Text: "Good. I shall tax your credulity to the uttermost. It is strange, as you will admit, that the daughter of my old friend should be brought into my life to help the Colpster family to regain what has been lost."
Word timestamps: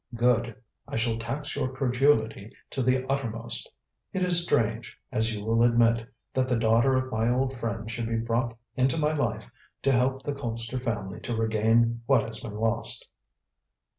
"Good. 0.15 0.55
I 0.87 0.95
shall 0.95 1.19
tax 1.19 1.55
your 1.55 1.71
credulity 1.71 2.49
to 2.71 2.81
the 2.81 3.05
uttermost. 3.07 3.69
It 4.13 4.23
is 4.23 4.41
strange, 4.41 4.97
as 5.11 5.35
you 5.35 5.45
will 5.45 5.61
admit, 5.61 6.11
that 6.33 6.47
the 6.47 6.55
daughter 6.55 6.95
of 6.97 7.11
my 7.11 7.29
old 7.31 7.55
friend 7.59 7.87
should 7.91 8.07
be 8.07 8.17
brought 8.17 8.57
into 8.75 8.97
my 8.97 9.13
life 9.13 9.47
to 9.83 9.91
help 9.91 10.23
the 10.23 10.33
Colpster 10.33 10.81
family 10.81 11.19
to 11.19 11.35
regain 11.35 12.01
what 12.07 12.23
has 12.23 12.39
been 12.39 12.55
lost." 12.55 13.09